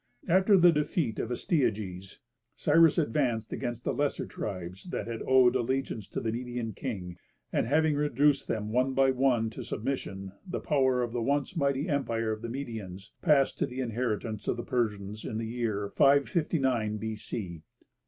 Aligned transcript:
After 0.27 0.57
the 0.57 0.71
defeat 0.71 1.19
of 1.19 1.29
Astyages, 1.29 2.17
Cyrus 2.55 2.97
advanced 2.97 3.53
against 3.53 3.83
the 3.83 3.93
lesser 3.93 4.25
tribes 4.25 4.85
that 4.85 5.05
had 5.05 5.21
owed 5.27 5.55
allegiance 5.55 6.07
to 6.07 6.19
the 6.19 6.31
Median 6.31 6.73
king, 6.73 7.17
and 7.53 7.67
having 7.67 7.93
reduced 7.95 8.47
them 8.47 8.71
one 8.71 8.95
by 8.95 9.11
one 9.11 9.51
to 9.51 9.63
submission, 9.63 10.31
the 10.43 10.59
power 10.59 11.03
of 11.03 11.11
the 11.13 11.21
once 11.21 11.55
mighty 11.55 11.87
empire 11.87 12.31
of 12.31 12.41
the 12.41 12.47
Medians 12.49 13.11
passed 13.21 13.59
to 13.59 13.67
the 13.67 13.79
inheritance 13.79 14.47
of 14.47 14.57
the 14.57 14.63
Persians 14.63 15.23
in 15.23 15.37
the 15.37 15.45
year 15.45 15.87
559 15.95 16.97
B.C. 16.97 17.61